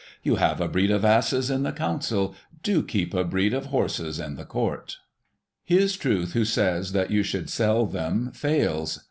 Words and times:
You 0.23 0.37
have 0.37 0.59
a 0.59 0.67
breed 0.67 0.89
of 0.89 1.05
asses 1.05 1.51
in 1.51 1.61
the 1.61 1.71
Council, 1.71 2.33
Do 2.63 2.81
keep 2.81 3.13
a 3.13 3.23
breed 3.23 3.53
of 3.53 3.67
horses 3.67 4.19
in 4.19 4.35
the 4.35 4.45
Court. 4.45 4.97
IV. 5.69 5.77
His 5.77 5.95
truth 5.95 6.33
who 6.33 6.43
says 6.43 6.93
that 6.93 7.11
you 7.11 7.21
should 7.21 7.51
sell 7.51 7.85
them, 7.85 8.31
fails. 8.33 8.99